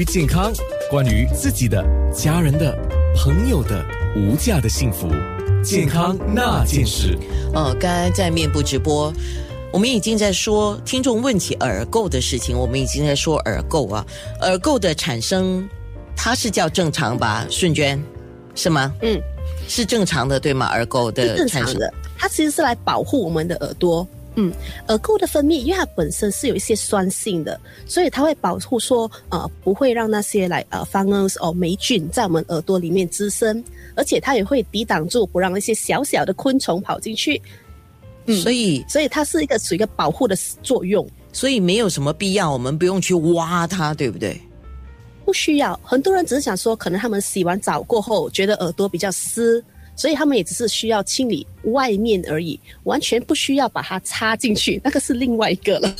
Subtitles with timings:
[0.00, 0.52] 于健康，
[0.90, 1.80] 关于自己的、
[2.12, 2.76] 家人的、
[3.14, 3.80] 朋友的
[4.16, 5.08] 无价的幸福，
[5.62, 7.16] 健康那件事。
[7.54, 9.12] 哦，刚刚在面部直播，
[9.72, 14.04] 我们已经在说听众问起耳垢的事情，我们已经在说耳垢啊，
[14.40, 15.64] 耳垢的产生，
[16.16, 17.46] 它是叫正常吧？
[17.48, 18.02] 顺娟，
[18.56, 18.92] 是吗？
[19.00, 19.22] 嗯，
[19.68, 20.66] 是正常的，对吗？
[20.66, 24.04] 耳垢的正产生，常的，它其实是来保护我们的耳朵。
[24.36, 24.52] 嗯，
[24.88, 33.62] 耳垢的分泌，因为它本身是有一些酸性的，所以它会保护说，呃，不会让那些来呃 fungus 哦霉菌在我们耳朵里面滋生，
[33.94, 37.40] 而且它也会抵挡住，不让那些小小的昆虫跑进去。
[38.26, 44.40] 嗯所以所以它是一个属于一个保护的作用，所以没有什么必要，我们不用去挖它，对不对？
[45.24, 45.78] 不需要。
[45.82, 49.62] 很多人只是想说，可能他们洗完澡过后觉得耳朵比较湿，
[49.96, 55.94] 所以他们也只是需要清理外面而已，完全不需要把它插进去，那个是另外一个了。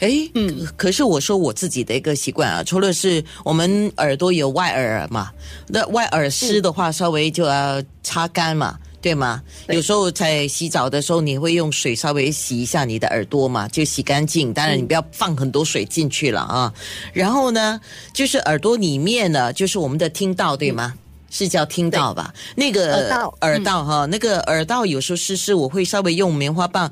[0.00, 5.30] 哎，嗯，可是我说我自己的一个习惯啊，除了是我们耳朵有外耳嘛，
[5.68, 8.78] 那外耳湿的话，稍微就要擦干嘛。
[9.04, 9.42] 对吗？
[9.66, 14.50] 对有时候在洗澡的时候，你会用水稍微洗一下你的耳朵嘛，就洗干净。
[14.50, 16.72] 当然，你不要放很多水进去了啊。
[17.12, 17.78] 然后呢，
[18.14, 20.94] 就是耳朵里面呢，就是我们的听到，对吗？
[21.34, 22.32] 是叫听到吧？
[22.54, 26.88] 那个耳道耳道哈，那个耳道有时候湿湿，我会稍微用棉花棒，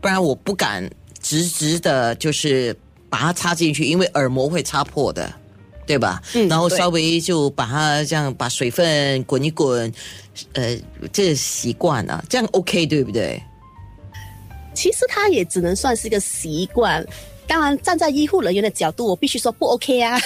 [0.00, 0.90] 不然我不敢
[1.22, 2.76] 直直的，就是
[3.08, 5.32] 把它插进去，因为耳膜会擦破的。
[5.86, 6.22] 对吧？
[6.32, 9.92] 嗯然后稍微就把它这样把水分滚一滚，
[10.54, 10.74] 呃，
[11.12, 13.38] 这习惯啊，这样 OK 对不对？
[14.72, 17.06] 其实它也只能算是一个习惯。
[17.46, 20.18] 当然，站在医护人员的角度，我必须说不 OK 啊。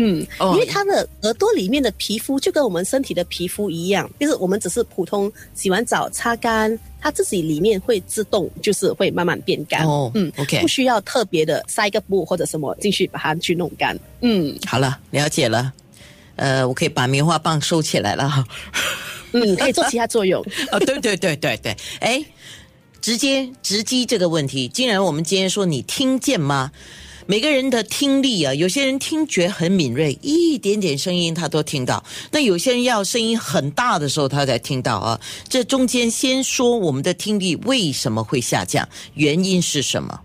[0.00, 9.84] 嗯，哦因为它的耳朵里面的皮肤就跟我们身体的皮肤一样，就是我们只是普通洗完澡擦干，它自己里面会自动就是会慢慢变干。
[9.84, 13.98] 哦嗯 OK 不需要特别的塞一个布或者什么进去把它去弄干。
[14.20, 15.72] 嗯好了，了解了。
[16.36, 18.44] 呃，我可以把棉花棒收起来了哈。
[19.32, 20.40] 嗯，可以做其他作用。
[20.70, 22.24] 啊， 对对对对对，哎，
[23.00, 26.70] 直接直击这个问题，既然我们今天说你听见吗？
[27.30, 35.20] 每个人的听力啊，有些人听觉很敏锐，一点点声音他都听到；那有些人要声音很大的时候他才听到啊。
[35.46, 40.18] 这中间先说我们的听力为什么会下降，原因是什么？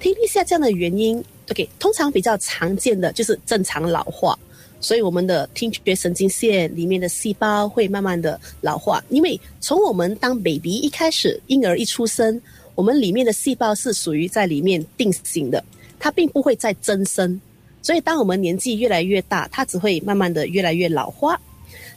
[0.00, 1.22] 听力下降的原因
[1.52, 4.36] ，OK，通常比较常见的就是正常老化，
[4.80, 9.00] 所以我们的听觉神经线里面的细胞会慢慢的老化。
[9.08, 12.42] 因为从我们当 baby 一开始，婴儿一出生，
[12.74, 15.62] 我们里面的细胞是属于在里面定型的，
[15.98, 17.40] 它并不会再增生。
[17.82, 21.40] 所以当我们年纪越来越大，它只会慢慢的越来越老化。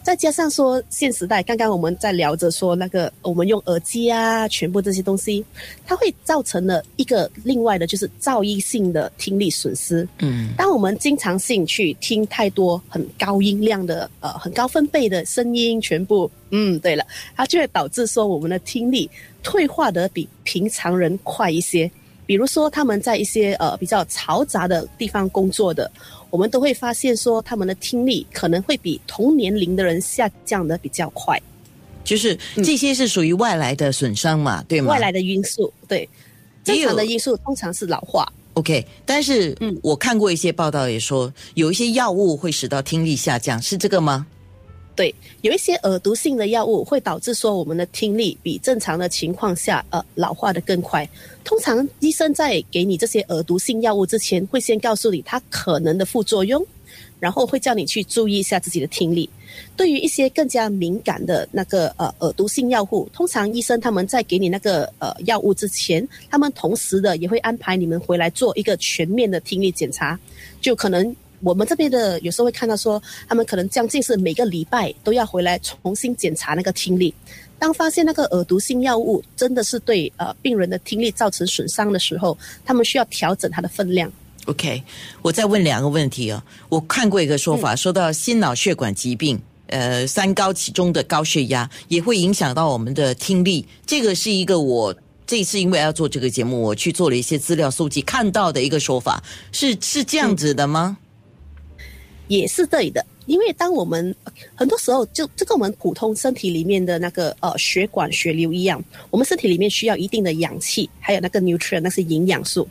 [0.03, 5.43] 再加上说，现时代刚刚我们在聊着说那个我们用耳机啊，全部这些东西，
[5.85, 10.07] 它会造成了一个另外的就是噪音性的听力损失。
[10.19, 17.05] 嗯，当我们经常性去听太多很高音量的呃很高分贝的声音，全部嗯对了，
[17.35, 19.09] 它就会导致说我们的听力
[19.41, 21.89] 退化的比平常人快一些。
[22.25, 25.91] 比如说他们在一些呃比较嘈杂的地方工作的，
[26.29, 31.39] 我们都会发现说他们的听力可能会比同年龄的人下降的比较快。
[32.03, 34.91] 就是这些是属于外来的损伤嘛，对吗？
[34.91, 36.07] 外来的因素，对，
[36.63, 38.27] 正常的因素通常是老化。
[38.55, 44.27] OK，但是嗯我看过一些报道，也说有一些药物会使到听力下降，是这个吗？
[44.95, 51.07] 对，有一些耳毒性的药物会导致说我们的听力比正常的情况下，呃，老化的更快。
[51.43, 56.63] 通常医生在给你这些耳毒性药物之前，会先告诉你它可能的副作用，
[57.19, 59.29] 然后会叫你去注意一下自己的听力。
[59.75, 70.19] 对于一些更加敏感的那个呃耳毒性药物，通常医生他们在给你那个呃药物之前，他们同时的也会安排你们回来做一个全面的听力检查，
[70.61, 77.13] 就可能我们这边的有时候会看到说，他们可能将近是每个礼拜都要回来重新检查那个听力。
[77.59, 84.11] 当发现那个耳毒性药物真的是对呃病人的听力造成损伤的时候，他们需要调整它的分量。
[84.45, 84.83] OK，
[85.21, 86.43] 我再问两个问题哦。
[86.67, 93.65] 我看过一个说法，说到心脑血管疾病，呃，三高其中的高血压也会影响到我们的听力。
[93.85, 94.93] 这个是一个我
[95.25, 99.23] 这一次因为要做这个节目，我去做了一些资料搜集，看到的一个说法，
[99.53, 100.97] 是是这样子的吗？
[102.39, 104.15] 也是对的，因为当我们
[104.55, 112.67] 很多时候就就跟我们普通身体里面的那个呃血管血流一样，我们身体里面需要一定的氧气，还有那个 nutrient 那是营养素。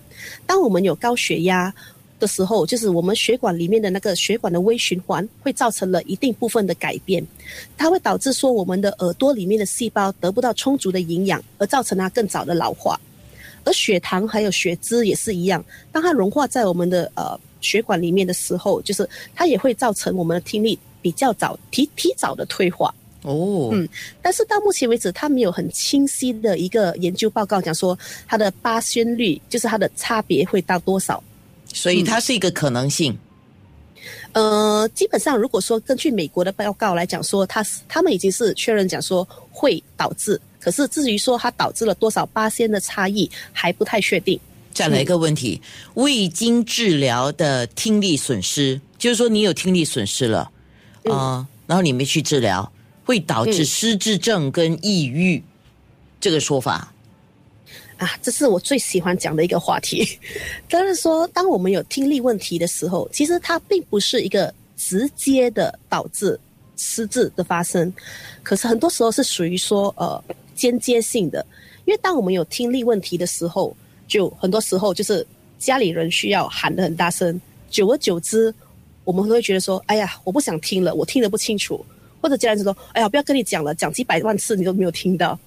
[0.46, 1.72] 当我们有高血压
[2.18, 7.26] 的时候，就是我们血管里面的那个血管的微循环会造成了一定部分的改变，
[7.76, 12.98] 它会导致说我们的耳朵里面的细胞得不到充足的营养，而造成它更早的老化。
[13.64, 22.94] 而血糖还有血脂也是一样，当它融化在我们的呃血管里面的时候，就是它也会造成我们的听力比较早提提早的退化。
[23.22, 23.88] 哦，嗯，
[24.20, 31.22] 但是到目前为止，它没有很清晰的一个研究报告讲说它的八宣率，就是它的差别会到多少。
[31.72, 33.16] 所以它是一个可能性。
[34.32, 44.38] 呃，基本上如果说根据美国的报告来讲说，它是他们已经是确认讲说会导致，可是至于说它导致了多少八仙的差异，还不太确定。
[44.72, 45.60] 再来一个问题，
[45.94, 50.50] 未经治疗的听力损失，就是说你有听力损失了
[51.04, 52.72] 啊、然后你没去治疗，
[53.04, 55.42] 会导致嗯失智症跟抑郁，
[56.20, 56.92] 这个说法。
[57.98, 60.06] 啊，这是我最喜欢讲的一个话题。
[60.68, 66.38] 就是说，当我们有听力问题的时候，其实它并不是一个直接的导致
[66.76, 67.92] 失智的发生，
[68.42, 70.22] 可是很多时候是属于说呃
[70.54, 71.44] 间接性的。
[71.84, 73.76] 因为当我们有听力问题的时候，
[74.12, 75.26] 就很多时候就是
[75.58, 78.54] 家里人需要喊得很大声，久而久之，
[79.04, 81.82] 我们都会觉得说，哎呀，我不想听了，我听得不清楚，
[82.20, 85.38] 或者家人就说，哎呀，不要跟你讲了，讲几百万次你都没有听到。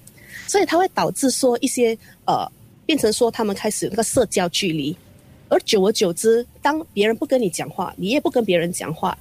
[0.48, 2.44] 所以它会导致说一些呃，
[2.84, 4.96] 变成说他们开始有那个社交距离，
[5.48, 9.16] 而久而久之，当别人不跟你讲话，你也不跟别人讲话，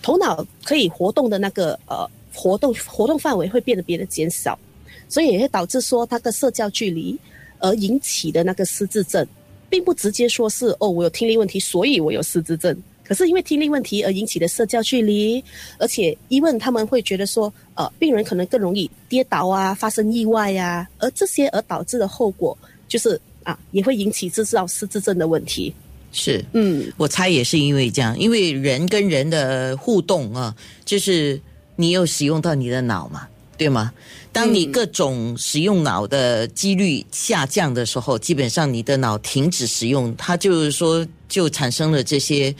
[0.00, 4.58] 头脑可以活动的那个呃活动活动范围会变得变得减少，
[5.06, 7.18] 所以也会导致说他的社交距离
[7.58, 9.26] 而引起的那个失智症，
[9.68, 12.76] 并不直接说是哦我有听力问题，所以我有失智症。
[13.04, 15.42] 可是因为听力问题而引起的社交距离，
[15.78, 22.58] 而且疑问他们会觉得说，呃，病人可能更容易跌倒啊，发生意外呀、而这些而导致的后果
[22.88, 25.72] 就是啊，也会引起制造失智症的问题。
[26.10, 30.52] 是，嗯，我猜也是因为这样，因为人跟人的互动啊，
[30.84, 31.40] 就是
[31.76, 33.92] 你有使用到你的脑嘛，对吗？
[34.32, 42.54] 当你嗯各种使用脑的几率下降的时候，基本上你的脑停止使用，它就是说就产生了这些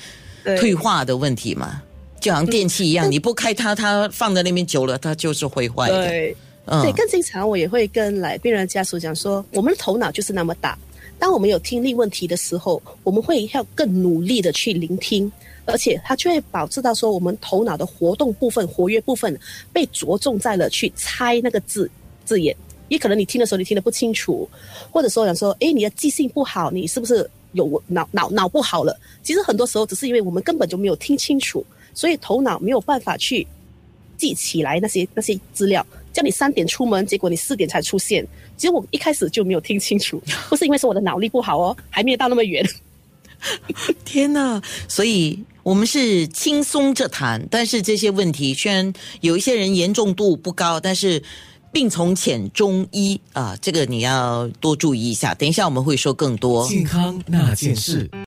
[0.59, 1.83] 退化的问题嘛。
[2.21, 6.07] 就好像电器一样，你不开它，它放在那边久了，它就是会坏的。
[6.07, 6.37] 对。
[6.69, 10.77] 嗯对，更经常我也会跟来病人的家属讲说，我们的头脑就是那么大。
[11.19, 15.31] 当我们有听力问题的时候，我们会要更努力的去聆听，
[15.65, 19.39] 而且它就会导致到说，我们头脑的活动部分、活跃部分
[19.73, 21.91] 被着重在了去猜那个字
[22.25, 22.55] 字眼。
[22.89, 24.49] 也可能你听的时候你听得不清楚，
[24.93, 28.97] 或者说想说，诶，你的记性不好，你是不是有脑脑脑不好了？
[29.25, 31.65] 其实很多时候只是因为我们根本就没有听清楚，
[31.95, 33.45] 所以头脑没有办法去
[34.17, 35.85] 记起来那些那些资料。
[36.17, 38.27] 叫你三点出门，结果你四点才出现。
[38.57, 40.19] 其实我一开始就没有听清楚，
[40.49, 42.67] 不是因为是我的脑力不好哦， 还没有到那么远。
[44.03, 44.63] 天呐！
[44.89, 48.91] 所以我们是轻松着谈，但是这些问题虽然
[49.21, 51.23] 有一些人严重度不高，但是
[51.71, 55.35] 病从浅中医啊，这个你要多注意一下。
[55.35, 56.67] 等一下我们会说更多。
[56.67, 58.11] 健康那件事。